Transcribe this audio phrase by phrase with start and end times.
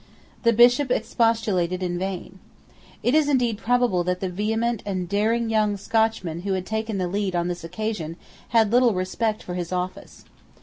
[0.41, 2.39] The bishop expostulated in vain.
[3.03, 7.07] It is indeed probable that the vehement and daring young Scotchmen who had taken the
[7.07, 8.15] lead on this occasion
[8.49, 10.25] had little respect for his office.